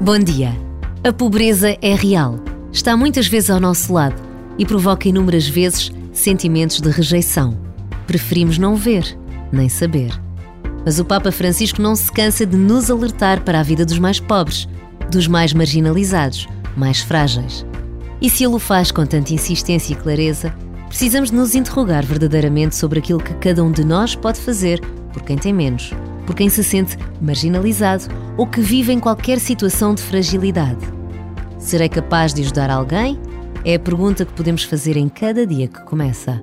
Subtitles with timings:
[0.00, 0.52] Bom dia.
[1.04, 2.40] A pobreza é real,
[2.72, 4.20] está muitas vezes ao nosso lado
[4.58, 7.56] e provoca inúmeras vezes sentimentos de rejeição.
[8.08, 9.16] Preferimos não ver,
[9.52, 10.10] nem saber.
[10.84, 14.18] Mas o Papa Francisco não se cansa de nos alertar para a vida dos mais
[14.18, 14.68] pobres,
[15.08, 17.64] dos mais marginalizados, mais frágeis.
[18.20, 20.52] E se ele o faz com tanta insistência e clareza,
[20.88, 24.80] precisamos de nos interrogar verdadeiramente sobre aquilo que cada um de nós pode fazer
[25.12, 25.92] por quem tem menos
[26.26, 28.04] por quem se sente marginalizado
[28.36, 30.84] ou que vive em qualquer situação de fragilidade.
[31.58, 33.18] Serei capaz de ajudar alguém?
[33.64, 36.42] É a pergunta que podemos fazer em cada dia que começa.